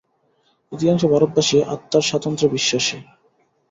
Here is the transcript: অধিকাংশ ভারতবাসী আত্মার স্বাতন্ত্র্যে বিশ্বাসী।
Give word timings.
অধিকাংশ 0.71 1.03
ভারতবাসী 1.05 1.57
আত্মার 1.73 2.07
স্বাতন্ত্র্যে 2.09 2.53
বিশ্বাসী। 2.55 2.97